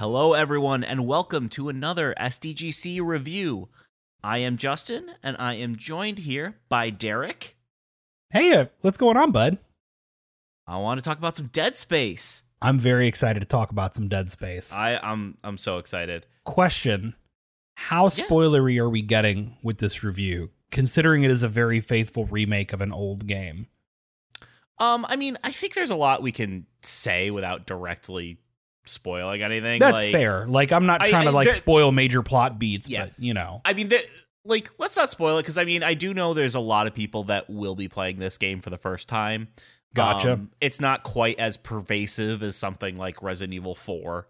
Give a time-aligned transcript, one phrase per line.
[0.00, 3.68] Hello, everyone, and welcome to another SDGC review.
[4.24, 7.58] I am Justin, and I am joined here by Derek.
[8.30, 9.58] Hey, uh, what's going on, bud?
[10.66, 12.42] I want to talk about some Dead Space.
[12.62, 14.72] I'm very excited to talk about some Dead Space.
[14.72, 16.24] I, I'm I'm so excited.
[16.44, 17.14] Question:
[17.74, 22.72] How spoilery are we getting with this review, considering it is a very faithful remake
[22.72, 23.66] of an old game?
[24.78, 28.38] Um, I mean, I think there's a lot we can say without directly
[28.90, 29.78] spoiling anything.
[29.80, 30.46] That's like, fair.
[30.46, 33.04] Like, I'm not trying I- to like there- spoil major plot beats, Yeah.
[33.06, 33.90] but you know, I mean,
[34.44, 36.94] like, let's not spoil it because I mean, I do know there's a lot of
[36.94, 39.48] people that will be playing this game for the first time.
[39.94, 40.34] Gotcha.
[40.34, 44.28] Um, it's not quite as pervasive as something like Resident Evil Four.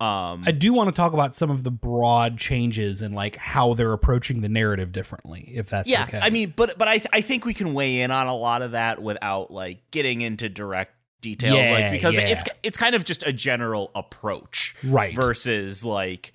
[0.00, 3.74] Um, I do want to talk about some of the broad changes and like how
[3.74, 5.50] they're approaching the narrative differently.
[5.52, 6.20] If that's yeah, okay.
[6.22, 8.72] I mean, but but I I think we can weigh in on a lot of
[8.72, 12.28] that without like getting into direct details, Yeah, like because yeah.
[12.28, 15.14] it's it's kind of just a general approach right?
[15.14, 16.32] versus like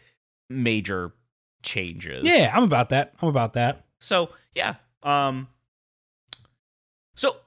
[0.49, 1.13] major
[1.63, 2.23] changes.
[2.23, 3.13] Yeah, I'm about that.
[3.21, 3.85] I'm about that.
[3.99, 4.75] So yeah.
[5.01, 5.47] Um.
[7.15, 7.37] So,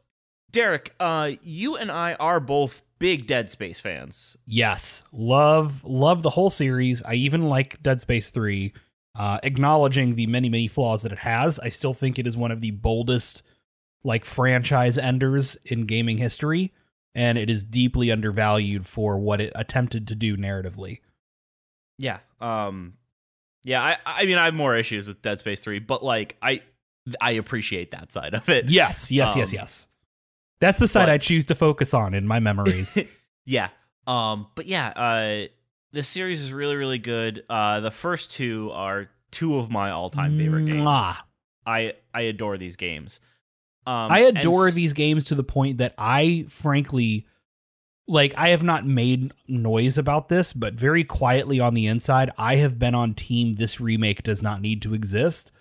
[0.53, 4.37] Derek, uh, you and I are both big Dead Space fans.
[4.47, 7.03] Yes, love love the whole series.
[7.03, 8.73] I even like Dead Space Three.
[9.19, 12.51] Uh, acknowledging the many many flaws that it has, I still think it is one
[12.51, 13.43] of the boldest
[14.05, 16.75] like franchise enders in gaming history,
[17.17, 21.01] and it is deeply undervalued for what it attempted to do narratively.
[21.99, 22.19] Yeah.
[22.41, 22.95] Um.
[23.65, 23.83] Yeah.
[23.83, 23.97] I.
[24.05, 26.61] I mean, I have more issues with Dead Space Three, but like, I.
[27.21, 28.69] I appreciate that side of it.
[28.69, 29.87] Yes, yes, yes, Um, yes.
[30.61, 32.99] That's the side but- I choose to focus on in my memories.
[33.47, 33.69] yeah.
[34.07, 34.47] Um.
[34.55, 34.89] But yeah.
[34.89, 35.47] Uh.
[35.93, 37.45] This series is really, really good.
[37.49, 37.81] Uh.
[37.81, 40.77] The first two are two of my all-time favorite games.
[40.85, 41.17] Mwah.
[41.65, 41.95] I.
[42.13, 43.21] I adore these games.
[43.87, 44.11] Um.
[44.11, 47.27] I adore these games to the point that I frankly
[48.09, 52.57] like I have not made noise about this, but very quietly on the inside, I
[52.57, 55.53] have been on team this remake does not need to exist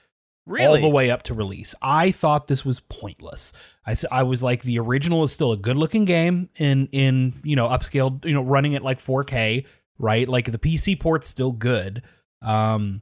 [0.46, 0.66] Really.
[0.68, 1.74] all the way up to release.
[1.81, 3.52] I thought this was pointless.
[3.85, 7.56] I, I was like the original is still a good looking game in in you
[7.56, 9.66] know upscaled you know running at like 4K
[9.97, 12.03] right like the PC port's still good.
[12.41, 13.02] Um,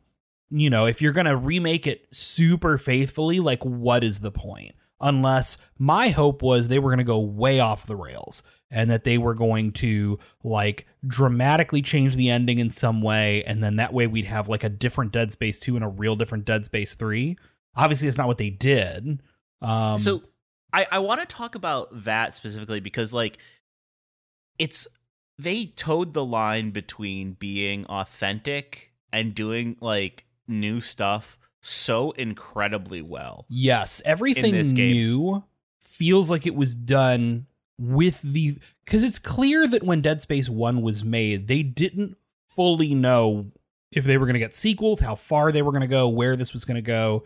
[0.49, 4.73] you know if you're gonna remake it super faithfully, like what is the point?
[5.03, 8.41] Unless my hope was they were gonna go way off the rails
[8.71, 13.63] and that they were going to like dramatically change the ending in some way and
[13.63, 16.45] then that way we'd have like a different dead space 2 and a real different
[16.45, 17.37] dead space 3
[17.75, 19.21] obviously it's not what they did.
[19.61, 20.23] Um so
[20.73, 23.37] I, I want to talk about that specifically because like
[24.57, 24.87] it's
[25.37, 33.45] they toed the line between being authentic and doing like new stuff so incredibly well.
[33.49, 34.91] yes everything this game.
[34.91, 35.43] new
[35.81, 37.47] feels like it was done
[37.79, 42.17] with the cuz it's clear that when Dead Space 1 was made they didn't
[42.49, 43.51] fully know
[43.91, 46.35] if they were going to get sequels how far they were going to go where
[46.35, 47.23] this was going to go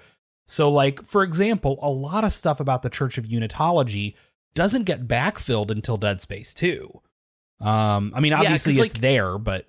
[0.49, 4.15] So, like, for example, a lot of stuff about the Church of Unitology
[4.53, 7.01] doesn't get backfilled until Dead Space 2.
[7.59, 9.65] Um, I mean, Yeah, it's like- there, but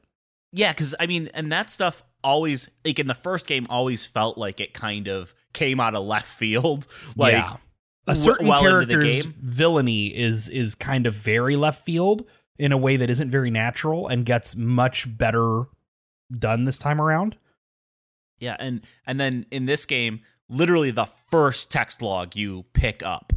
[0.53, 4.39] Yeah, because I mean, and that stuff always like in the first game always felt
[4.39, 6.87] like it kind of came out of left field.
[7.17, 7.57] Like yeah.
[8.07, 9.35] a certain well into the character's game.
[9.41, 12.25] villainy is is kind of very left field
[12.59, 15.65] in a way that isn't very natural and gets much better
[16.37, 17.37] done this time around.
[18.41, 23.33] Yeah, and and then in this game, literally the first text log you pick up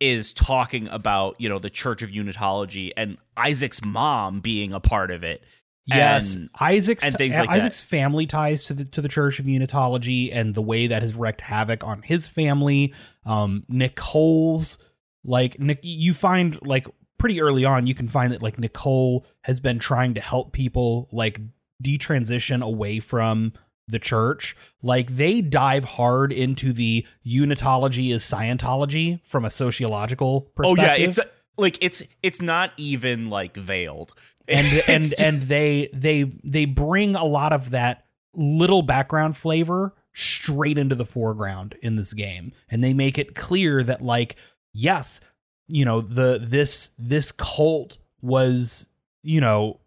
[0.00, 5.10] is talking about you know the Church of Unitology and Isaac's mom being a part
[5.10, 5.42] of it.
[5.86, 7.56] Yes, And- Isaac's and things like that.
[7.56, 11.14] Isaac's family ties to the to the Church of Unitology and the way that has
[11.14, 12.92] wreaked havoc on his family.
[13.24, 14.78] Um, Nicole's
[15.24, 16.86] like Nick, you find like
[17.18, 21.08] pretty early on, you can find that like Nicole has been trying to help people
[21.12, 21.40] like
[21.82, 23.52] detransition away from
[23.88, 24.56] the church.
[24.82, 30.78] Like they dive hard into the Unitology is Scientology from a sociological perspective.
[30.78, 31.20] Oh yeah, it's
[31.56, 34.14] like it's it's not even like veiled.
[34.48, 38.04] And and It's- and they they they bring a lot of that
[38.34, 42.52] little background flavor straight into the foreground in this game.
[42.70, 44.36] And they make it clear that like
[44.72, 45.20] yes
[45.68, 48.88] you know the this this cult was
[49.22, 49.80] you know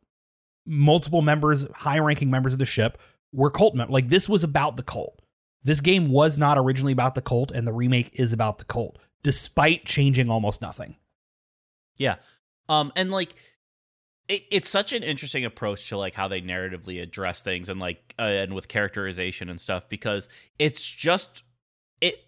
[0.66, 3.00] multiple members high ranking members of the ship
[3.32, 5.22] were cult members like this was about the cult.
[5.64, 8.98] This game was not originally about the cult and the remake is about the cult
[9.24, 10.96] despite changing almost nothing.
[11.98, 12.16] Yeah.
[12.68, 13.36] Um and like
[14.30, 18.14] it, it's such an interesting approach to like how they narratively address things and like
[18.18, 21.44] uh, and with characterization and stuff because it's just
[22.00, 22.24] it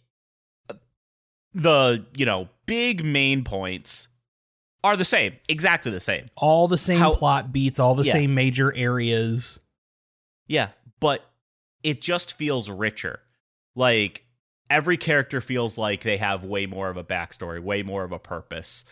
[1.53, 4.07] the you know big main points
[4.83, 6.25] are the same, exactly the same.
[6.35, 8.13] All the same How- plot beats, all the Yeah.
[8.13, 9.59] same major areas.
[10.47, 10.69] Yeah,
[10.99, 11.23] but
[11.83, 13.19] it just feels richer.
[13.75, 14.25] Like
[14.71, 18.17] every character feels like they have way more of a backstory, way more of a
[18.19, 18.83] purpose.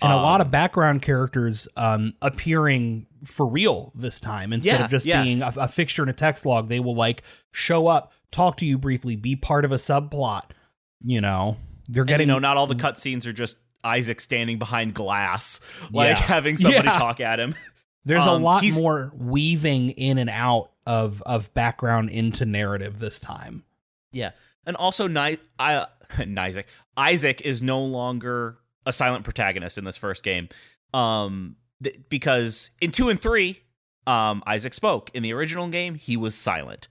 [0.00, 4.84] And a lot Um, of background characters um, appearing for real this time instead Yeah,
[4.86, 5.22] of just yeah.
[5.22, 6.68] being a, a fixture in a text log.
[6.68, 7.22] They will like
[7.52, 10.50] show up, talk to you briefly, be part of a subplot.
[11.02, 11.56] You know,
[11.88, 15.60] they're And, getting you know, not all the cutscenes are just Isaac standing behind glass,
[15.92, 16.14] like Yeah.
[16.16, 17.54] having somebody talk at him.
[18.04, 23.20] There's a um, lot more weaving in and out of of background into narrative this
[23.20, 23.62] time.
[24.10, 24.30] Yeah,
[24.66, 25.86] and also, Ni- I,
[26.36, 26.66] Isaac
[26.96, 30.48] Isaac is no longer a silent protagonist in this first game,
[30.94, 33.60] um, th- because in two and three,
[34.06, 35.10] um, Isaac spoke.
[35.14, 36.88] In the original game, he was silent,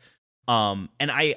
[0.48, 1.36] um, and I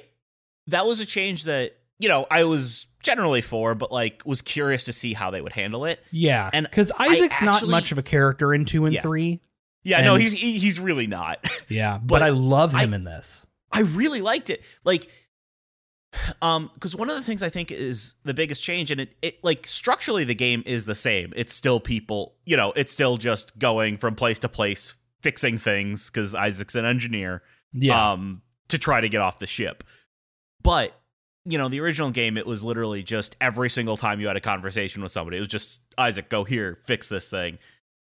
[0.67, 4.85] that was a change that you know I was generally for, but like was curious
[4.85, 6.03] to see how they would handle it.
[6.11, 9.01] Yeah, And because Isaac's not much of a character in two and Yeah.
[9.01, 9.41] three.
[9.83, 11.45] Yeah, no, he's he's really not.
[11.69, 13.45] Yeah, but, But I love him I- in this.
[13.71, 14.63] I really liked it.
[14.83, 15.09] Like,
[16.41, 19.43] um, because one of the things I think is the biggest change, and it, it
[19.43, 21.33] like structurally the game is the same.
[21.35, 26.09] It's still people, you know, it's still just going from place to place, fixing things
[26.09, 27.41] because Isaac's an engineer,
[27.73, 29.83] Yeah, um, to try to get off the ship.
[30.61, 30.99] But
[31.45, 34.41] you know, the original game, it was literally just every single time you had a
[34.41, 37.59] conversation with somebody, it was just Isaac, go here, fix this thing.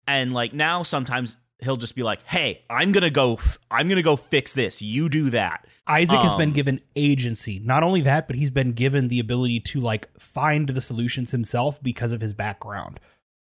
[0.06, 4.02] And like now, sometimes he'll just be like, "Hey, I'm gonna go, f- I'm gonna
[4.02, 4.80] go fix this.
[4.82, 7.58] You do that." Isaac has been um, given agency.
[7.58, 11.82] Not only that, but he's been given the ability to like find the solutions himself
[11.82, 13.00] because of his background.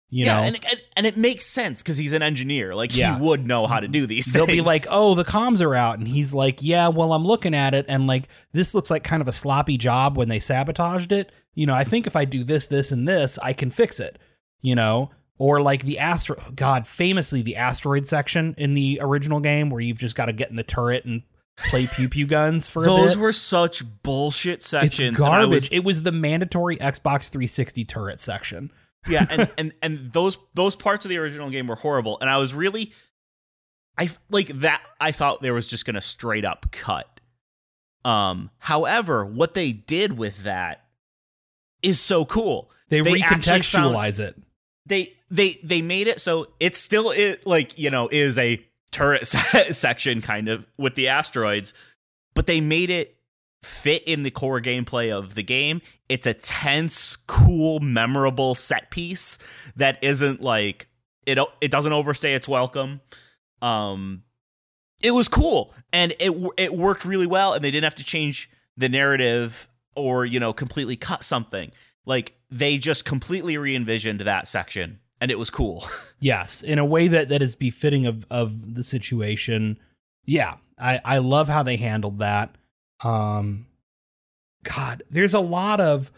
[0.09, 2.73] You yeah, know, and, and and it makes sense because he's an engineer.
[2.73, 3.17] Like Yeah.
[3.17, 4.59] he would know how to do these they'll things.
[4.59, 7.73] be like, "Oh, the comms are out," and he's like, "Yeah, well, I'm looking at
[7.73, 11.33] it, and like this looks like kind of a sloppy job when they sabotaged it.
[11.55, 14.17] You know, I think if I do this, this, and this, I can fix it.
[14.61, 19.69] You know." Or like the astro, God, famously the asteroid section in the original game,
[19.69, 21.21] where you've just got to get in the turret and
[21.69, 25.09] play pew pew guns for a those were such bullshit sections.
[25.09, 25.49] It's garbage.
[25.49, 28.71] was- it was the mandatory Xbox 360 turret section.
[29.07, 32.37] yeah, and, and and those those parts of the original game were horrible, and I
[32.37, 32.91] was really,
[33.95, 34.81] I like that.
[34.99, 37.07] I thought there was just gonna straight up cut.
[38.05, 40.85] Um, however, what they did with that
[41.83, 42.71] is so cool.
[42.89, 44.35] They, They actually found- recontextualize it.
[44.87, 49.27] They they they made it so it's still it like you know is a turret
[49.71, 51.73] section kind of with the asteroids
[52.33, 53.17] but they made it
[53.63, 55.81] fit in the core gameplay of the game.
[56.09, 59.37] It's a tense cool memorable set piece
[59.75, 60.87] that isn't like
[61.25, 63.01] it it doesn't overstay its welcome.
[63.61, 64.23] Um
[65.01, 68.49] it was cool and it it worked really well and they didn't have to change
[68.77, 71.71] the narrative or you know completely cut something
[72.07, 75.83] like they just completely re-envisioned that section and it was cool
[76.19, 79.77] Yes, in a way that that is befitting of of the situation.
[80.25, 82.55] Yeah, I I love how they handled that.
[83.03, 83.67] Um,
[84.63, 86.11] God, there's a lot of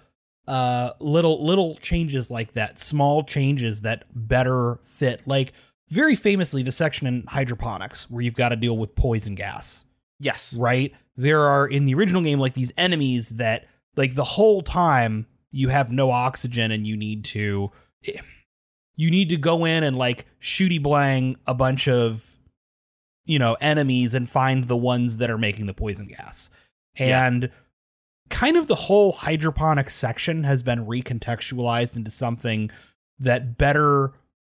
[0.47, 5.27] uh little little changes like that, small changes that better fit.
[5.27, 5.51] Like
[5.89, 9.83] very famously, the section in hydroponics where you've got to deal with poison gas.
[10.21, 10.93] yes right?
[11.17, 15.69] There are in the original game like these enemies that like the whole time you
[15.69, 17.71] have no oxygen and you need to
[18.95, 22.37] you need to go in and like shooty blang a bunch of
[23.25, 26.49] you know enemies and find the ones that are making the poison gas.
[26.97, 27.25] Yeah.
[27.25, 27.51] And
[28.29, 32.69] kind of the whole hydroponic section has been recontextualized into something
[33.19, 34.13] that better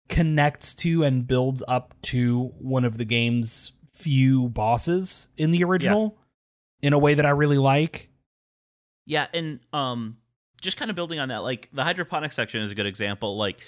[0.10, 6.18] connects to and builds up to one of the game's few bosses in the original
[6.82, 8.10] in a way that I really like.
[9.06, 10.18] Yeah, and um
[10.66, 13.38] just kind of building on that, like the hydroponic section is a good example.
[13.38, 13.62] Like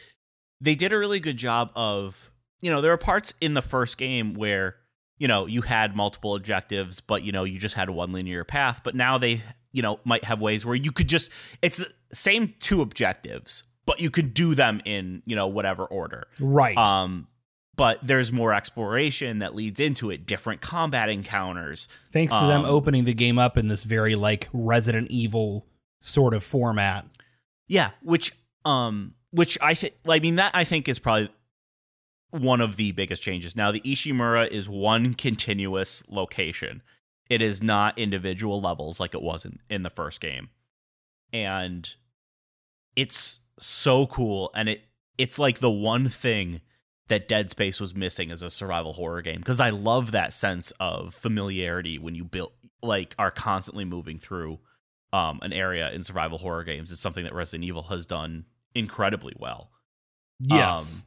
[0.59, 3.97] they did a really good job of, you know, there are parts in the first
[3.97, 4.75] game where,
[5.17, 8.81] you know, you had multiple objectives, but you know, you just had one linear path.
[8.83, 12.55] But now they, you know, might have ways where you could just it's the same
[12.59, 16.27] two objectives, but you could do them in, you know, whatever order.
[16.39, 16.77] Right.
[16.77, 17.27] Um
[17.75, 21.87] but there's more exploration that leads into it, different combat encounters.
[22.11, 25.67] Thanks to them um, opening the game up in this very like Resident Evil
[25.99, 27.05] sort of format.
[27.67, 28.33] Yeah, which
[28.65, 31.29] um which I think I mean that I think is probably
[32.31, 33.55] one of the biggest changes.
[33.55, 36.81] Now the Ishimura is one continuous location.
[37.29, 40.49] It is not individual levels like it was in, in the first game.
[41.33, 41.89] And
[42.95, 44.83] it's so cool and it
[45.17, 46.61] it's like the one thing
[47.07, 50.71] that Dead Space was missing as a survival horror game because I love that sense
[50.79, 52.51] of familiarity when you build
[52.81, 54.59] like are constantly moving through
[55.13, 56.91] um, an area in survival horror games.
[56.91, 58.45] It's something that Resident Evil has done
[58.75, 59.71] incredibly well.
[60.39, 61.03] Yes.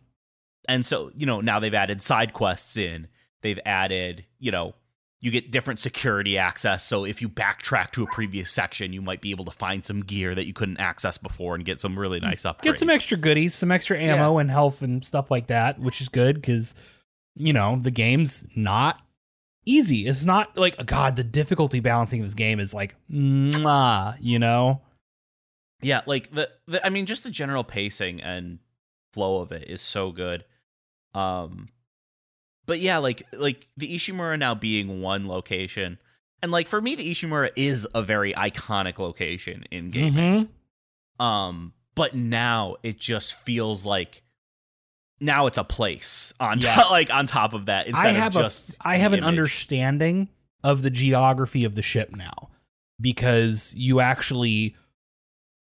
[0.69, 3.09] and so you know now they've added side quests in.
[3.43, 4.75] They've added you know
[5.21, 6.85] you get different security access.
[6.85, 10.01] So if you backtrack to a previous section, you might be able to find some
[10.01, 12.63] gear that you couldn't access before and get some really nice upgrades.
[12.63, 16.09] Get some extra goodies, some extra ammo and health and stuff like that, which is
[16.09, 16.75] good because
[17.37, 19.01] you know the game's not
[19.67, 20.07] easy.
[20.07, 21.17] It's not like God.
[21.17, 24.83] The difficulty balancing of this game is like, mwah, you know.
[25.83, 28.59] Yeah, like the, the I mean, just the general pacing and
[29.13, 30.45] flow of it is so good.
[31.15, 31.69] Um,
[32.67, 35.99] but yeah, like like the Ishimura now being one location,
[36.43, 40.49] and like for me, the Ishimura is a very iconic location in gaming.
[41.19, 41.25] Mhm.
[41.25, 44.23] Um, but now it just feels like
[45.21, 46.75] now it's a place on Yes.
[46.77, 49.19] top, like on top of that instead I have of just a I have an
[49.19, 49.29] image.
[49.29, 50.29] understanding
[50.65, 52.49] of the geography of the ship now
[53.01, 54.77] because you actually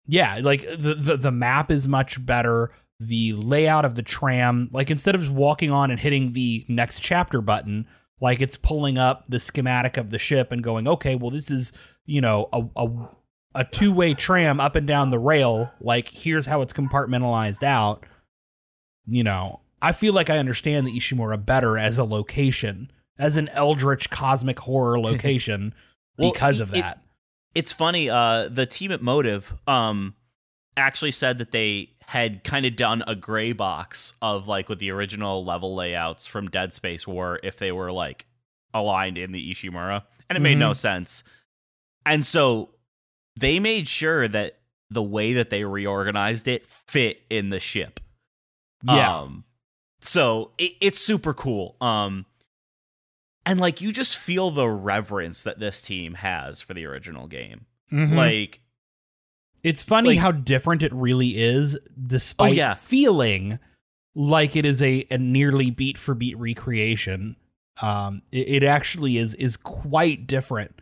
[0.08, 4.90] yeah like the, the the map is much better the layout of the tram like
[4.92, 7.88] instead of just walking on and hitting the next chapter button
[8.22, 11.72] like it's pulling up the schematic of the ship and going okay well this is
[12.06, 13.10] you know a a,
[13.56, 18.06] a two-way tram up and down the rail like here's how it's compartmentalized out
[19.08, 23.50] you know, I feel like I understand the Ishimura better as a location, as an
[23.50, 25.74] eldritch cosmic horror location
[26.18, 27.02] Well, because of it- that.
[27.56, 30.16] it's funny uh the team at motive um
[30.78, 34.90] actually said that they had kind of done a gray box of like what the
[34.92, 38.26] original level layouts from dead space were if they were like
[38.74, 41.24] aligned in the ishimura and it made no sense.
[42.06, 42.70] And so
[43.40, 44.58] they made sure that
[44.90, 48.00] the way that they reorganized it fit in the ship
[48.84, 49.20] yeah.
[49.20, 49.44] um,
[50.02, 51.76] so it, it's super cool.
[51.82, 52.26] Um,
[53.46, 57.66] and like you just feel the reverence that this team has for the original game.
[57.92, 58.16] Mhm.
[58.16, 58.62] Like,
[59.64, 62.74] it's funny like- how different it really is, despite Oh, yeah.
[62.74, 63.60] feeling
[64.16, 67.36] like it is a, a nearly beat for beat recreation.
[67.82, 70.76] Um, it, it actually is is quite different.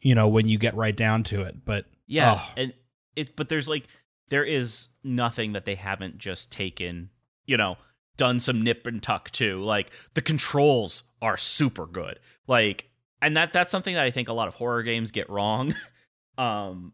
[0.00, 2.52] You know, when you get right down to it, but yeah, Oh.
[2.56, 2.72] and
[3.16, 3.34] it.
[3.36, 3.86] But there's like
[4.28, 7.10] there is nothing that they haven't just taken.
[7.46, 7.78] You know,
[8.16, 9.62] done some nip and tuck to.
[9.62, 12.18] Like the controls are super good.
[12.46, 12.90] Like,
[13.22, 15.74] and that that's something that I think a lot of horror games get wrong.
[16.38, 16.92] um,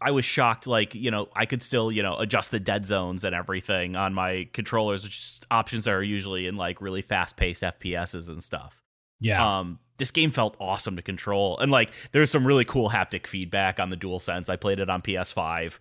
[0.00, 0.66] I was shocked.
[0.66, 4.14] Like, you know, I could still, you know, adjust the dead zones and everything on
[4.14, 8.42] my controllers, which is options that are usually in like really fast paced FPSs and
[8.42, 8.80] stuff.
[9.20, 13.26] yeah, Um, this game felt awesome to control, and like there's some really cool haptic
[13.26, 14.48] feedback on the Dual Sense.
[14.48, 15.78] I played it on PS5.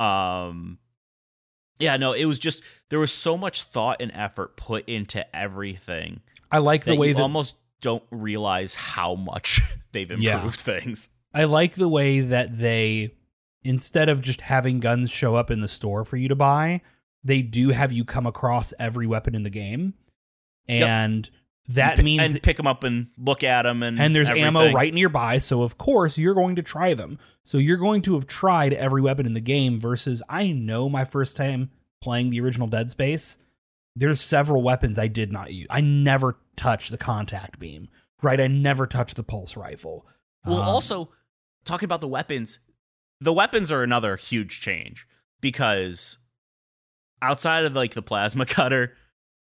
[0.00, 0.78] Um,
[1.78, 6.20] yeah, no, it was just there was so much thought and effort put into everything
[6.50, 9.60] I like the that way you that almost don't realize how much
[9.92, 10.24] they've improved
[10.68, 10.78] Yeah.
[10.80, 11.10] things.
[11.32, 13.14] I like the way that they,
[13.62, 16.80] instead of just having guns show up in the store for you to buy,
[17.22, 19.94] they do have you come across every weapon in the game,
[20.68, 20.86] Yep.
[21.74, 24.72] That and, means and pick them up and look at them and and there's ammo
[24.72, 25.38] right nearby.
[25.38, 27.18] So of course you're going to try them.
[27.44, 29.78] So you're going to have tried every weapon in the game.
[29.78, 31.70] Versus I know my first time
[32.02, 33.38] playing the original Dead Space,
[33.94, 35.66] there's several weapons I did not use.
[35.70, 37.88] I never touched the contact beam.
[38.22, 40.06] Right, I never touched the pulse rifle.
[40.44, 41.10] Well, Um, also
[41.64, 42.58] talking about the weapons,
[43.20, 45.06] the weapons are another huge change
[45.40, 46.18] because
[47.22, 48.94] outside of like the plasma cutter,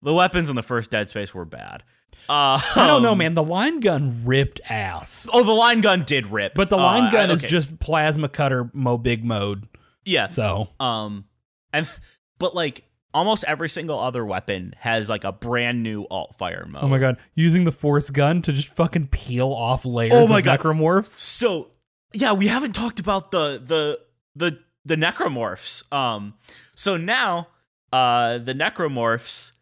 [0.02, 1.82] the weapons in the first Dead Space were bad.
[2.28, 3.34] Uh, I don't know, man.
[3.34, 5.28] The line gun ripped ass.
[5.32, 8.28] Oh, the line gun did rip, But the line Uh, gun I- is just plasma
[8.28, 9.68] cutter mo big mode.
[10.04, 10.26] yeah.
[10.26, 11.26] So Um,
[11.72, 11.88] and
[12.38, 12.84] but like
[13.14, 16.82] almost every single other weapon has like a brand new alt fire mode.
[16.84, 20.38] Oh my god, using the force gun to just fucking peel off layers Oh my
[20.40, 20.58] of God.
[20.60, 21.06] necromorphs.
[21.06, 21.70] So
[22.12, 24.00] yeah, we haven't talked about the the
[24.34, 25.90] the the necromorphs.
[25.92, 26.34] Um,
[26.74, 27.48] so now
[27.92, 29.52] uh the necromorphs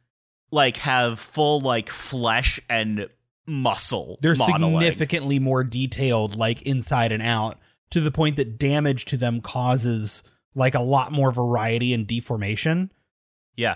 [0.54, 3.08] like have full like flesh and
[3.44, 4.18] muscle.
[4.22, 4.74] They're modeling.
[4.74, 7.58] significantly more detailed, like inside and out,
[7.90, 10.22] to the point that damage to them causes
[10.54, 12.92] like a lot more variety and deformation.
[13.56, 13.74] Yeah.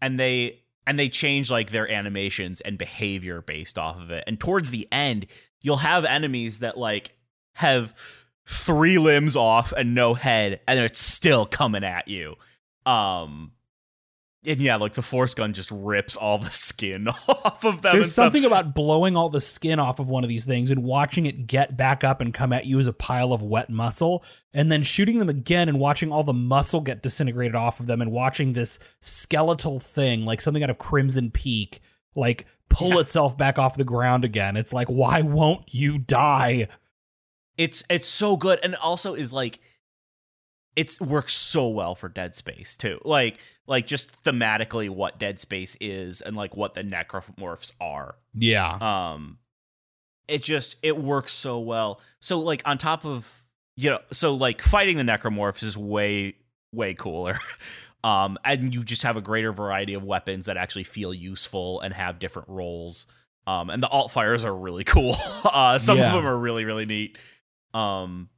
[0.00, 4.24] And they and they change like their animations and behavior based off of it.
[4.26, 5.26] And towards the end,
[5.60, 7.16] you'll have enemies that like
[7.56, 7.94] have
[8.46, 12.36] three limbs off and no head and it's still coming at you.
[12.86, 13.52] Um
[14.46, 17.92] and yeah, like the force gun just rips all the skin off of them.
[17.92, 18.26] There's stuff.
[18.26, 21.46] something about blowing all the skin off of one of these things and watching it
[21.46, 24.82] get back up and come at you as a pile of wet muscle, and then
[24.82, 28.52] shooting them again and watching all the muscle get disintegrated off of them, and watching
[28.52, 31.80] this skeletal thing, like something out of Crimson Peak,
[32.14, 33.00] like pull Yeah.
[33.00, 34.56] itself back off the ground again.
[34.56, 36.68] It's like, why won't you die?
[37.56, 39.60] it's it's so good and also is like
[40.76, 43.00] it works so well for Dead Space too.
[43.04, 48.16] Like like just thematically what Dead Space is and like what the necromorphs are.
[48.34, 48.76] Yeah.
[49.14, 49.38] Um
[50.26, 52.00] it just it works so well.
[52.20, 53.42] So like on top of
[53.76, 56.34] you know, so like fighting the necromorphs is way
[56.72, 57.38] way cooler.
[58.04, 61.94] um and you just have a greater variety of weapons that actually feel useful and
[61.94, 63.06] have different roles.
[63.46, 65.14] Um and the alt fires are really cool.
[65.44, 66.08] uh some Yeah.
[66.08, 67.16] of them are really really neat.
[67.72, 68.28] Um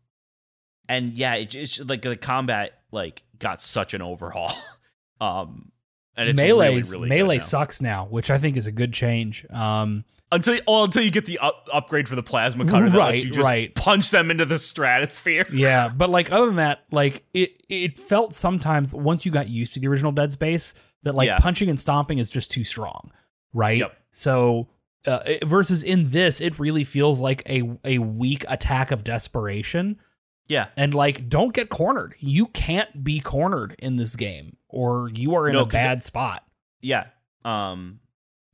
[0.89, 4.53] and yeah, it, it's like the combat like got such an overhaul.
[5.21, 5.73] um
[6.19, 7.43] and it's Melee's really, really melee now.
[7.43, 9.45] sucks now, which I think is a good change.
[9.51, 13.11] Um, until oh, until you get the up, upgrade for the plasma cutter that Right,
[13.13, 13.75] lets you just right.
[13.75, 15.47] punch them into the stratosphere.
[15.53, 19.75] yeah, but like other than that, like it it felt sometimes once you got used
[19.75, 21.39] to the original Dead Space that like Yeah.
[21.39, 23.13] punching and stomping is just too strong,
[23.53, 23.79] right?
[23.79, 23.97] Yep.
[24.13, 24.69] So
[25.07, 30.01] uh, versus in this, it really feels like a a weak attack of desperation.
[30.49, 32.15] Yeah, And like, don't get cornered.
[32.21, 36.45] You can't be cornered in this game, or you are in No, a bad spot.
[36.81, 37.07] yeah.
[37.45, 38.01] Um,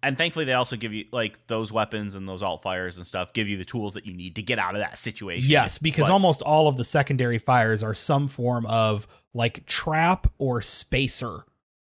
[0.03, 3.33] and thankfully they also give you like those weapons and those alt fires and stuff
[3.33, 5.49] give you the tools that you need to get out of that situation.
[5.51, 10.27] Yes, because But- almost all of the secondary fires are some form of like trap
[10.39, 11.45] or spacer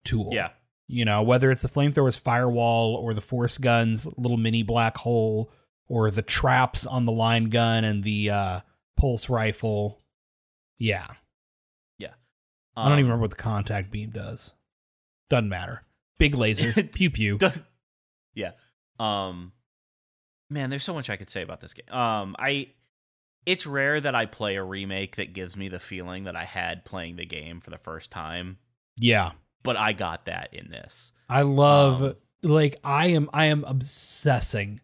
[0.05, 0.29] tool.
[0.33, 0.49] yeah,
[0.87, 5.51] You know, whether it's the flamethrower's firewall or the force gun's little mini black hole
[5.87, 8.59] or the traps on the line gun and the uh,
[8.97, 10.01] pulse rifle.
[10.77, 11.07] Yeah.
[11.97, 12.13] Yeah.
[12.75, 14.53] I don't Um, even remember what the contact beam does.
[15.29, 15.83] Doesn't matter.
[16.19, 16.83] Big laser.
[16.93, 17.37] pew pew.
[17.37, 17.63] does-
[18.33, 18.51] yeah.
[18.99, 19.51] Um
[20.49, 21.93] man, there's so much I could say about this game.
[21.93, 22.69] Um I
[23.45, 26.85] it's rare that I play a remake that gives me the feeling that I had
[26.85, 28.57] playing the game for the first time,
[28.97, 29.31] Yeah.
[29.63, 31.11] but I got that in this.
[31.29, 34.79] I love Um, like I am I am obsessing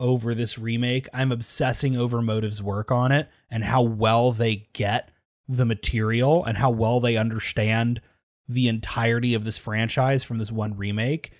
[0.00, 1.08] over this remake.
[1.12, 5.10] I'm obsessing over Motive's work on it and how well they get
[5.46, 8.00] the material and how well they understand
[8.48, 11.32] the entirety of this franchise from this one remake.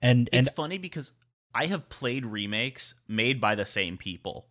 [0.00, 1.12] And and It's funny because
[1.54, 4.48] I have played remakes made by the same people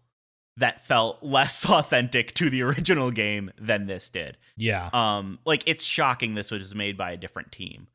[0.57, 4.37] that felt less authentic to the original game than this did.
[4.55, 4.89] yeah.
[4.93, 7.87] Um, like it's shocking this was made by a different team,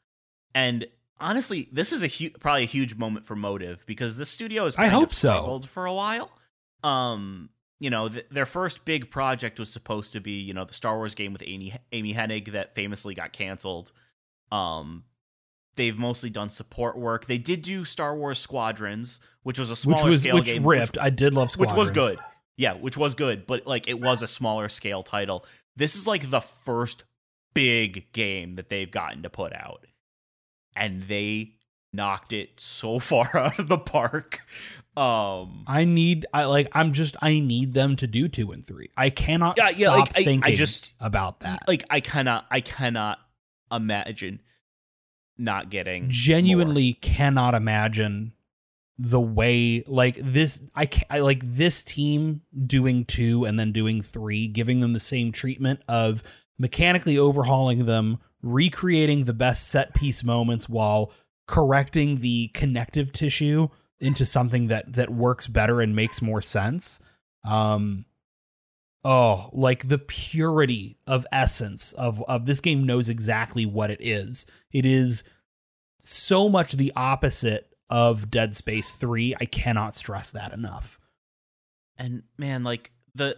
[0.54, 0.86] and
[1.20, 4.76] honestly, this is a hu- probably a huge moment for Motive because the studio is
[4.76, 5.30] I hope of so.
[5.30, 6.30] struggled for a while.
[6.82, 10.74] Um, you know, th- their first big project was supposed to be you know the
[10.74, 13.92] Star Wars game with Amy Amy Hennig that famously got canceled.
[14.50, 15.04] Um,
[15.76, 17.26] they've mostly done support work.
[17.26, 20.66] They did do Star Wars Squadrons, which was a which smaller was scale which game,
[20.66, 20.98] ripped.
[20.98, 22.18] I did love which, which was good.
[22.56, 25.46] Yeah, which was good, but like it was a smaller scale title.
[25.76, 27.04] This is like the first
[27.54, 29.86] big game that they've gotten to put out,
[30.76, 31.52] and they
[31.92, 34.40] knocked it so far out of the park.
[34.96, 38.90] Um, I need I like I'm just I need them to do 2 and 3.
[38.96, 41.62] I cannot Yeah, yeah, stop like, I- I just- about that.
[41.68, 43.18] like I cannot, I cannot
[43.72, 44.40] imagine
[45.38, 46.10] not getting more.
[46.10, 48.32] genuinely cannot imagine
[48.98, 54.02] the way like this I, ca I like this team doing 2 and then doing
[54.02, 56.22] 3 giving them the same treatment of
[56.58, 61.12] mechanically overhauling them recreating the best set piece moments while
[61.46, 67.00] correcting the connective tissue into something that that works better and makes more sense
[67.44, 68.04] um
[69.04, 74.46] oh like the purity of essence of of this game knows exactly what it is
[74.72, 75.24] it is
[75.98, 79.34] so much the opposite of Dead Space 3.
[79.38, 80.98] I cannot stress that enough.
[81.96, 83.36] and man like the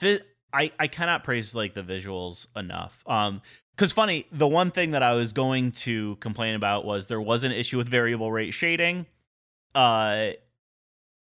[0.00, 0.20] the
[0.52, 3.40] i i cannot praise like the visuals enough um
[3.76, 7.44] because funny the one thing that i was going to complain about was there was
[7.44, 9.06] an issue with variable rate shading
[9.74, 10.28] uh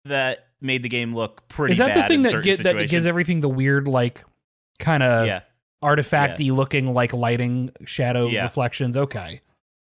[0.06, 3.42] that made the game look pretty Is that the thing that, get, that gives everything
[3.42, 4.24] the weird, like,
[4.80, 5.42] kind of yeah
[5.84, 8.44] artifacty looking, like lighting shadow Yeah.
[8.44, 8.96] reflections?
[8.98, 9.42] Okay.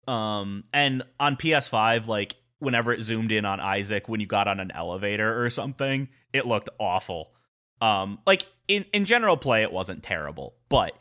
[0.09, 4.61] um and on ps5 like whenever it zoomed in on isaac when you got on
[4.61, 7.32] an elevator or something it looked awful
[7.80, 10.96] um like in in general play it wasn't terrible but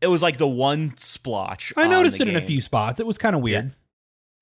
[0.00, 3.00] it was like the one splotch I on noticed it in a few spots.
[3.00, 3.74] It was kind of weird.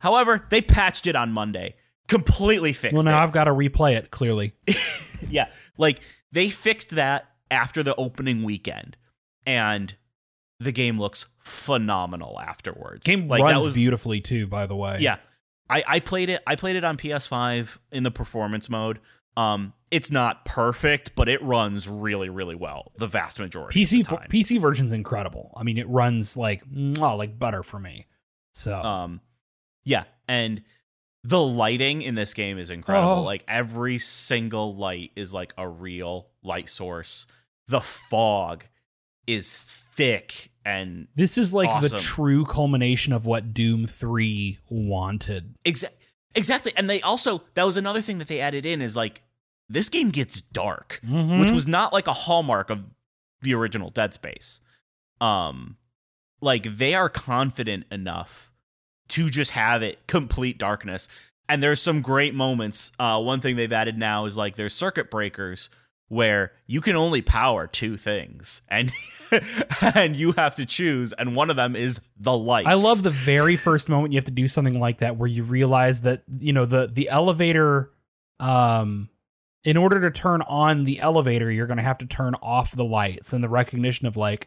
[0.00, 1.76] However, they patched it on Monday.
[2.08, 3.24] Completely fixed well, now it.
[3.24, 4.54] I've got to replay it, clearly.
[5.30, 5.46] yeah.
[5.78, 6.00] Like
[6.32, 8.96] they fixed that after the opening weekend.
[9.46, 9.94] And
[10.60, 13.06] the game looks phenomenal afterwards.
[13.06, 14.98] Game like, that runs was- beautifully, too, by the way.
[15.00, 15.16] Yeah.
[15.70, 19.00] I, I played it I played it on PS5 in the performance mode.
[19.36, 24.08] Um it's not perfect, but it runs really, really well the vast majority PC of
[24.08, 24.28] the time.
[24.28, 25.52] PC version's incredible.
[25.56, 28.06] I mean, it runs like mwah, like butter for me.
[28.54, 29.20] So Um,
[29.84, 30.62] yeah, and
[31.22, 33.12] the lighting in this game is incredible.
[33.12, 33.22] Oh.
[33.22, 37.26] Like every single light is like a real light source.
[37.68, 38.64] The fog
[39.26, 45.54] is thick and This is like the true culmination of what Doom 3 wanted.
[45.64, 45.92] Exa-
[46.34, 46.72] exactly.
[46.76, 49.22] And they also that was another thing that they added in is like
[49.68, 51.40] this game gets dark, Mm-hmm.
[51.40, 52.94] which was not like a hallmark of
[53.42, 54.60] the original Dead Space.
[55.20, 55.76] Um
[56.40, 58.52] like they are confident enough
[59.08, 61.08] to just have it complete darkness.
[61.48, 62.92] And there's some great moments.
[62.98, 65.70] Uh one thing they've added now is like there's circuit breakers
[66.08, 68.92] where you can only power two things and
[69.94, 72.66] and you have to choose and one of them is the light.
[72.66, 75.42] I love the very first moment you have to do something like that where you
[75.44, 77.90] realize that you know the the elevator
[78.40, 79.08] um
[79.64, 82.84] in order to turn on the elevator you're going to have to turn off the
[82.84, 84.46] lights and the recognition of like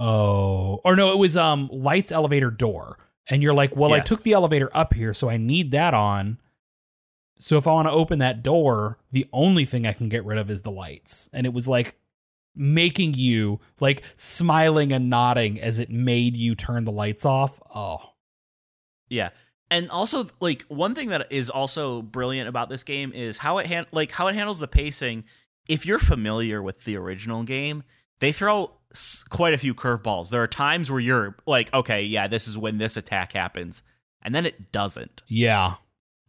[0.00, 2.98] oh or no it was um lights elevator door.
[3.28, 6.38] And you're like well I took the elevator up here so I need that on.
[7.38, 10.38] So if I want to open that door the only thing I can get rid
[10.38, 11.30] of is the lights.
[11.32, 11.96] And it was like
[12.56, 17.60] making you like smiling and nodding as it made you turn the lights off.
[17.74, 18.12] Oh,
[19.08, 19.30] Yeah.
[19.74, 23.66] And also like one thing that is also brilliant about this game is how it
[23.66, 25.24] han- like how it handles the pacing.
[25.68, 27.82] If you're familiar with the original game,
[28.20, 30.30] they throw s- quite a few curveballs.
[30.30, 33.82] There are times where you're like, okay, yeah, this is when this attack happens,
[34.22, 35.22] and then it doesn't.
[35.26, 35.74] yeah.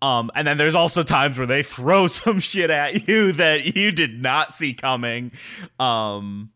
[0.02, 3.92] Um, and then there's also times where they throw some shit at you that you
[3.92, 5.32] did not see coming,
[5.80, 6.52] um,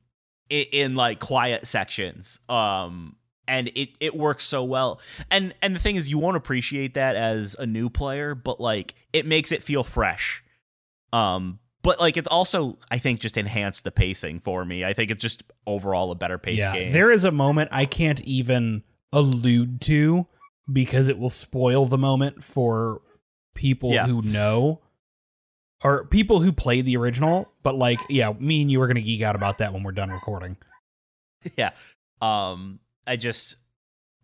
[0.50, 2.40] in, in like quiet sections.
[2.50, 3.16] Um,
[3.50, 5.02] and it it works so well.
[5.30, 8.96] And and the thing is, you won't appreciate that as a new player, but like
[9.12, 10.44] it makes it feel fresh.
[11.12, 14.86] Um, but like it's also I think just enhanced the pacing for me.
[14.86, 16.74] I think it's just overall a better paced yeah.
[16.74, 16.92] game.
[16.94, 20.28] There is a moment I can't even allude to
[20.72, 23.02] because it will spoil the moment for
[23.56, 24.06] people Yeah.
[24.06, 24.82] who know
[25.84, 27.52] or people who played the original.
[27.64, 29.92] But like, yeah, me and you are going to geek out about that when we're
[29.94, 30.58] done recording.
[31.58, 31.72] yeah
[32.22, 33.56] um i just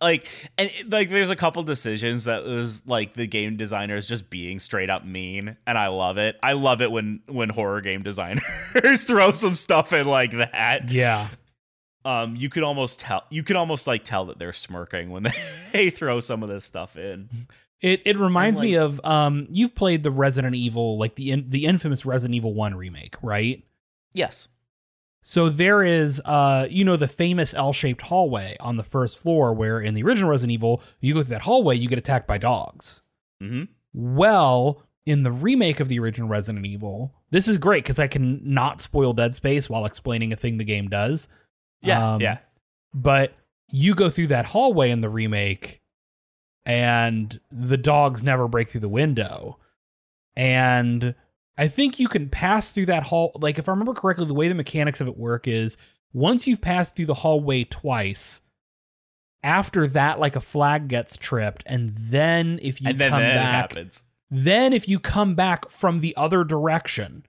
[0.01, 4.59] like and like there's a couple decisions that was like the game designers just being
[4.59, 8.43] straight up mean and i love it i love it when when horror game designers
[9.03, 11.27] throw some stuff in like that Yeah.
[12.03, 15.27] um you could almost tell you could almost like tell that they're smirking when
[15.73, 17.29] they throw some of this stuff in
[17.81, 21.65] It it reminds me of um you've played the Resident Evil like the in, the
[21.65, 23.63] infamous Resident Evil 1 remake, right?
[24.13, 24.47] yes
[25.27, 29.81] So there is, uh, you know, the famous L-shaped hallway on the first floor, where
[29.81, 33.01] in the original Resident Evil, you go through that hallway, you get attacked by dogs.
[33.41, 38.07] mm-hmm Well, in the remake of the original Resident Evil, this is great because I
[38.07, 41.27] can not spoil Dead Space while explaining a thing the game does.
[41.81, 42.37] yeah Um, yeah
[42.93, 43.33] But
[43.71, 45.81] you go through that hallway in the remake,
[46.67, 49.57] and the dogs never break through the window.
[50.35, 51.15] And
[51.57, 53.31] I think you can pass through that hall.
[53.35, 55.77] Like, if I remember correctly, the way the mechanics of it work is
[56.13, 58.41] once you've passed through the hallway twice,
[59.43, 63.35] after that, like a flag gets tripped, and then if you and then come that
[63.35, 67.25] back, happens then if you come back from the other direction,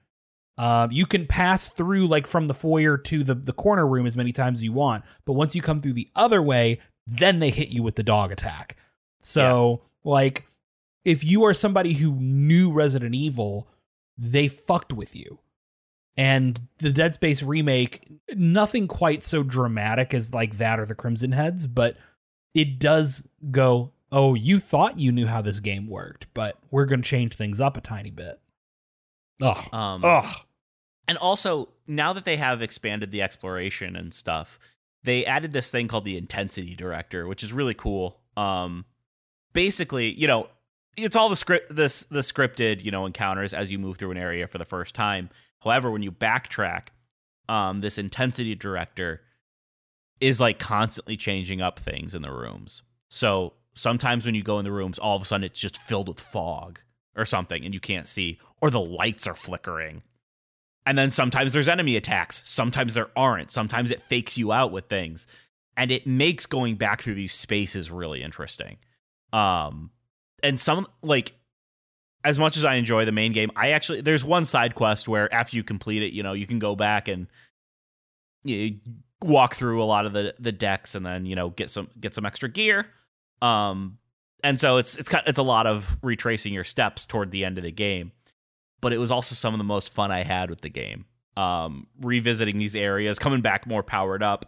[0.58, 4.16] uh, you can pass through like from the foyer to the, the corner room as
[4.16, 5.04] many times as you want.
[5.24, 8.32] But once you come through the other way, then they hit you with the dog
[8.32, 8.76] attack.
[9.20, 10.46] So like
[11.04, 13.68] if you are somebody who knew Resident Evil,
[14.18, 15.38] they fucked with you.
[16.16, 21.32] And the Dead Space remake, nothing quite so dramatic as like that or the Crimson
[21.32, 21.96] Heads, but
[22.54, 27.02] it does go, oh, you thought you knew how this game worked, but we're going
[27.02, 28.40] to change things up a tiny bit.
[29.42, 29.74] Ugh.
[29.74, 30.26] um Ugh.
[31.08, 34.58] And also, now that they have expanded the exploration and stuff,
[35.04, 38.20] they added this thing called the intensity director, which is really cool.
[38.36, 38.86] Um,
[39.52, 40.48] basically, you know,
[40.96, 44.16] it's all the script, this the scripted, you know, encounters as you move through an
[44.16, 45.30] area for the first time.
[45.60, 46.88] However, when you backtrack,
[47.48, 49.20] um, this intensity director
[50.20, 52.82] is like constantly changing up things in the rooms.
[53.08, 56.08] So sometimes when you go in the rooms, all of a sudden it's just filled
[56.08, 56.80] with fog
[57.14, 60.02] or something, and you can't see, or the lights are flickering.
[60.84, 62.42] And then sometimes there's enemy attacks.
[62.48, 63.50] Sometimes there aren't.
[63.50, 65.26] Sometimes it fakes you out with things.
[65.76, 68.78] And it makes going back through these spaces really interesting.
[69.32, 69.90] Um
[70.42, 71.32] and some like
[72.24, 75.32] as much as I enjoy the main game, I actually there's one side quest where
[75.32, 77.28] after you complete it, you know, you can go back and
[78.44, 78.78] you
[79.22, 82.14] walk through a lot of the the decks and then, you know, get some get
[82.14, 82.86] some extra gear.
[83.42, 83.98] Um
[84.44, 87.64] and so it's it's it's a lot of retracing your steps toward the end of
[87.64, 88.12] the game
[88.80, 91.06] but it was also some of the most fun I had with the game.
[91.36, 94.46] Um, revisiting these areas, coming back more powered up,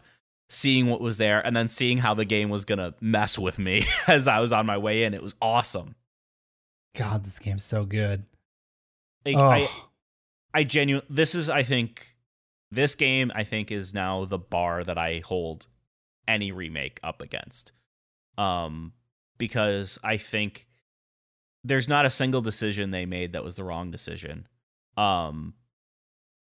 [0.49, 3.85] seeing what was there, and then seeing how the game was gonna mess with me
[4.07, 5.15] as I was on my way in.
[5.15, 5.95] It was awesome.
[6.97, 8.25] God, this game's so good.
[9.25, 9.69] Like, oh, I,
[10.55, 12.17] I genuinely, this is, I think,
[12.71, 15.67] this game, I think, is now the bar that I hold
[16.27, 17.73] any remake up against.
[18.37, 18.93] Um,
[19.39, 20.69] because I think
[21.65, 24.47] there's not a single decision they made that was the wrong decision.
[24.97, 25.55] Um,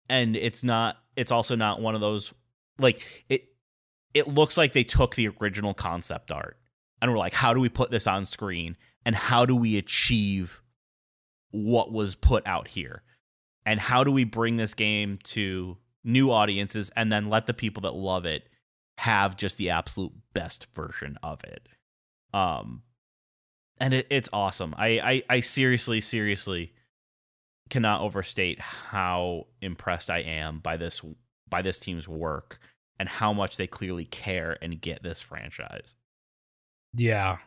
[0.09, 0.97] and it's not.
[1.15, 2.33] It's also not one of those
[2.79, 3.49] like it.
[4.15, 6.57] It looks like they took the original concept art
[7.01, 10.63] and we're like, how do we put this on screen, and how do we achieve
[11.51, 13.03] what was put out here,
[13.65, 17.81] and how do we bring this game to new audiences, and then let the people
[17.81, 18.47] that love it
[18.97, 21.67] have just the absolute best version of it.
[22.33, 22.83] Um,
[23.77, 24.73] and it, it's awesome.
[24.77, 24.87] I,
[25.29, 26.73] I I seriously, seriously
[27.69, 31.01] cannot overstate how impressed I am by this
[31.49, 32.59] by this team's work
[32.99, 35.95] and how much they clearly care and get this franchise.
[36.93, 37.37] Yeah.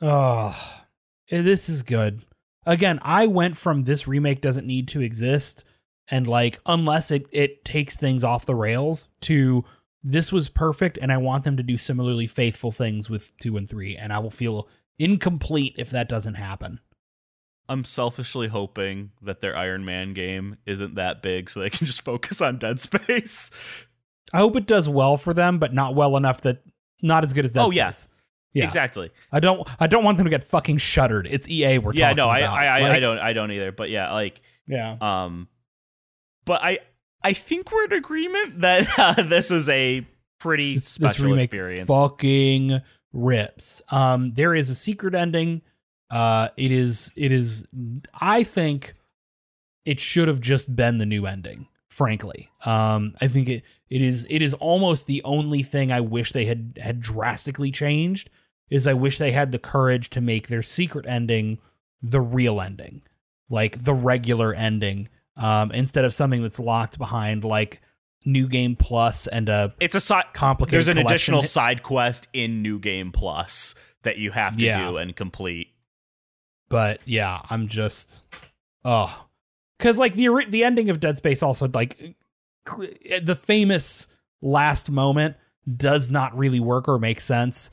[0.00, 0.82] Oh,
[1.30, 2.22] this is good.
[2.64, 5.64] Again, I went from this remake doesn't need to exist
[6.10, 9.64] and like unless it it takes things off the rails to
[10.02, 13.68] this was perfect and I want them to do similarly faithful things with 2 and
[13.68, 16.80] 3 and I will feel incomplete if that doesn't happen.
[17.68, 22.04] I'm selfishly hoping that their Iron Man game isn't that big so they can just
[22.04, 23.50] focus on Dead Space.
[24.32, 26.62] I hope it does well for them, but not well enough that
[27.02, 27.76] not as good as Dead oh, Space.
[27.76, 28.08] yes.
[28.54, 28.64] Yeah.
[28.64, 29.10] Exactly.
[29.30, 31.26] I don't I don't want them to get fucking shuttered.
[31.30, 32.58] It's EA we're Yeah, talking no, I about.
[32.58, 33.72] I, I, Like, I don't I don't either.
[33.72, 34.96] But yeah, like Yeah.
[35.00, 35.48] um
[36.44, 36.78] but I
[37.22, 40.06] I think we're in agreement that uh, this is a
[40.40, 41.86] pretty This, this special remake experience.
[41.88, 42.80] fucking
[43.12, 43.82] rips.
[43.90, 45.62] Um there is a secret ending.
[46.10, 47.66] Uh it is it is
[48.18, 48.94] I think
[49.84, 52.48] it should have just been the new ending, frankly.
[52.64, 56.44] Um I think it it is it is almost the only thing I wish they
[56.46, 58.30] had had drastically changed
[58.70, 61.58] is I wish they had the courage to make their secret ending
[62.02, 63.02] the real ending.
[63.50, 67.80] Like the regular ending um instead of something that's locked behind like
[68.24, 71.12] new game plus and a it's a side complicated there's an collection.
[71.34, 74.90] additional side quest in New Game Plus that you have to Yeah.
[74.90, 75.68] do and complete.
[76.68, 78.24] but yeah i'm just
[78.84, 79.26] oh
[79.78, 82.14] because like the the ending of dead space also like
[82.66, 84.06] the famous
[84.42, 85.36] last moment
[85.76, 87.70] does not really work or make sense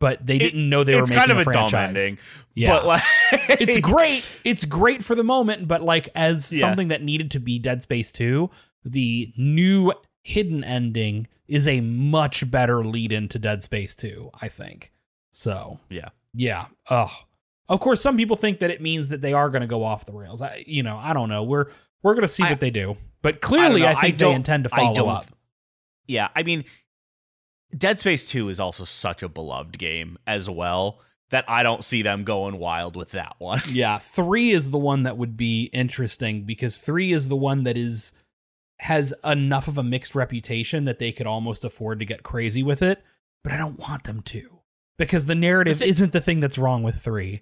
[0.00, 2.18] but they didn't know they were making kind of a a dumb ending.
[2.54, 3.02] yeah But like
[3.48, 6.60] it's great it's great for the moment but like as Yeah.
[6.60, 8.50] something that needed to be dead space 2
[8.84, 14.92] the new hidden ending is a much better lead into dead space 2 i think
[15.30, 16.08] so Yeah.
[16.34, 17.10] yeah oh
[17.68, 20.04] of course some people think that it means that they are going to go off
[20.04, 21.66] the rails i you know i don't know we're
[22.02, 23.88] we're going to see I- what they do but clearly know.
[23.88, 25.26] i, think they intend to I follow up
[26.06, 26.64] Yeah, I mean
[27.76, 32.02] Dead Space 2 is also such a beloved game as well that I don't see
[32.02, 33.60] them going wild with that one.
[33.68, 37.76] yeah 3 is the one that would be interesting because 3 is the one that
[37.76, 38.12] is
[38.80, 42.82] has enough of a mixed reputation that they could almost afford to get crazy with
[42.82, 43.02] it
[43.42, 44.53] but i don't want them to
[44.98, 47.40] because the narrative thi- isn't the thing that's wrong with 3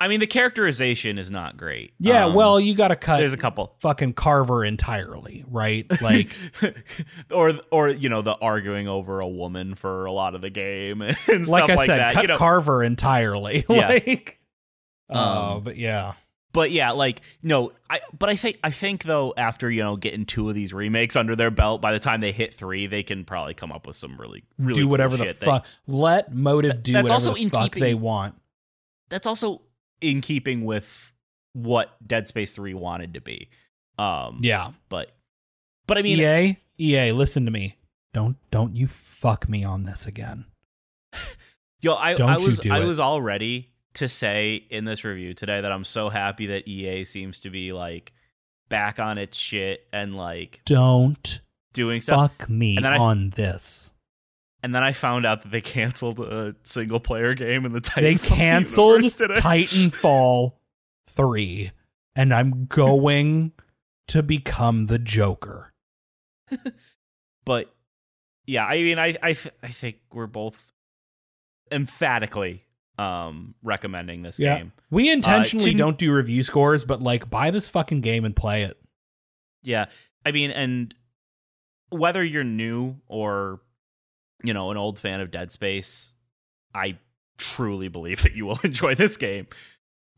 [0.00, 1.94] I mean, the characterization is not great.
[1.98, 3.74] yeah Um, well you got to cut there's a couple.
[3.80, 6.30] fucking carver entirely right like
[7.30, 11.00] or or you know the arguing over a woman for a lot of the game
[11.02, 12.12] and stuff like like, i said that.
[12.14, 13.88] cut you know, carver entirely Yeah.
[13.88, 14.40] like
[15.10, 16.12] oh Um, but yeah
[16.54, 20.24] but yeah, like no, I but I think I think though after you know getting
[20.24, 23.24] two of these remakes under their belt, by the time they hit three, they can
[23.24, 26.92] probably come up with some really really do cool whatever the fuck let motive do
[26.94, 28.36] that's whatever also the fuck keeping- they want
[29.10, 29.62] that's also
[30.00, 31.12] in keeping with
[31.52, 33.48] what Dead Space 3 wanted to be.
[33.98, 35.10] Um yeah but
[35.86, 37.76] but I mean EA, EA, listen to me.
[38.12, 40.46] Don't don't you fuck me on this again.
[41.80, 45.70] yo I I was I was all ready to say in this review today that
[45.72, 48.12] I'm so happy that EA seems to be like
[48.68, 51.40] back on its shit and like Don't
[51.72, 52.32] doing stuff.
[52.36, 53.92] fuck me And then I- on this.
[54.62, 58.00] And then I found out that they canceled a single player game in the Titanfall
[58.00, 59.02] They canceled.
[59.02, 60.52] Titanfall
[61.06, 61.70] 3
[62.16, 63.52] and I'm going
[64.08, 65.72] to become the Joker.
[67.44, 67.74] but
[68.46, 69.30] yeah, I mean, I I
[69.62, 70.72] I think we're both
[71.72, 72.63] emphatically
[72.98, 74.58] um recommending this Yeah.
[74.58, 74.72] game.
[74.90, 78.62] We intentionally to- don't do review scores, but like buy this fucking game and play
[78.62, 78.78] it.
[79.62, 79.86] Yeah,
[80.24, 80.94] I mean, and
[81.90, 83.60] whether you're new or
[84.42, 86.14] you know an old fan of Dead Space,
[86.74, 86.98] I
[87.38, 89.46] truly believe that you will enjoy this game.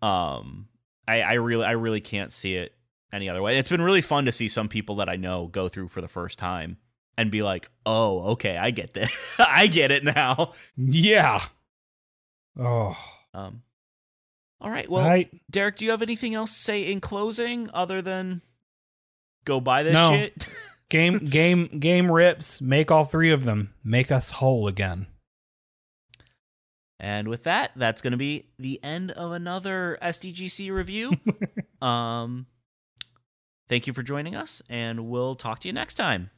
[0.02, 0.68] Um,
[1.08, 2.74] I I really I really can't see it
[3.12, 3.56] any other way.
[3.56, 6.08] It's been really fun to see some people that I know go through for the
[6.08, 6.76] first time
[7.16, 9.10] and be like, "Oh, okay, I get this.
[9.38, 11.42] I get it now." Yeah.
[12.58, 12.96] Oh.
[13.34, 13.62] Um,
[14.60, 14.88] all right.
[14.88, 15.30] Well, right.
[15.50, 18.40] Derek, do you have anything else to say in closing other than
[19.44, 20.10] go buy this No.
[20.10, 20.48] shit?
[20.88, 22.60] game game game rips.
[22.60, 23.74] Make all three of them.
[23.84, 25.06] Make us whole again.
[26.98, 31.12] And with that, that's going to be the end of another SDGC review.
[31.86, 32.46] um,
[33.68, 36.30] thank you for joining us, and we'll talk to you next time.